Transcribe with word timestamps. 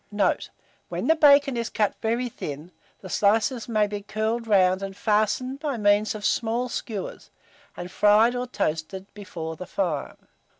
Note. 0.11 0.49
When 0.89 1.05
the 1.05 1.13
bacon 1.15 1.55
is 1.55 1.69
cut 1.69 1.93
very 2.01 2.27
thin, 2.27 2.71
the 3.01 3.07
slices 3.07 3.69
may 3.69 3.85
be 3.85 4.01
curled 4.01 4.47
round 4.47 4.81
and 4.81 4.97
fastened 4.97 5.59
by 5.59 5.77
means 5.77 6.15
of 6.15 6.25
small 6.25 6.69
skewers, 6.69 7.29
and 7.77 7.91
fried 7.91 8.35
or 8.35 8.47
toasted 8.47 9.05
before 9.13 9.55
the 9.55 9.67
fire. 9.67 10.17